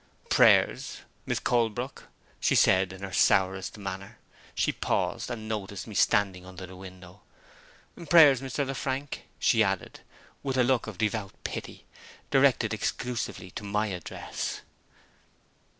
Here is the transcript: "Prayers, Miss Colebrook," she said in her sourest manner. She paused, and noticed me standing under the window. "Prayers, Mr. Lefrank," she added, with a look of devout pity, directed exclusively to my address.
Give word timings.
"Prayers, 0.29 1.01
Miss 1.27 1.39
Colebrook," 1.39 2.05
she 2.39 2.55
said 2.55 2.91
in 2.91 3.03
her 3.03 3.13
sourest 3.13 3.77
manner. 3.77 4.17
She 4.55 4.71
paused, 4.71 5.29
and 5.29 5.47
noticed 5.47 5.85
me 5.85 5.93
standing 5.93 6.43
under 6.43 6.65
the 6.65 6.75
window. 6.75 7.21
"Prayers, 8.09 8.41
Mr. 8.41 8.65
Lefrank," 8.65 9.25
she 9.37 9.61
added, 9.63 9.99
with 10.41 10.57
a 10.57 10.63
look 10.63 10.87
of 10.87 10.97
devout 10.97 11.33
pity, 11.43 11.85
directed 12.31 12.73
exclusively 12.73 13.51
to 13.51 13.63
my 13.63 13.89
address. 13.91 14.61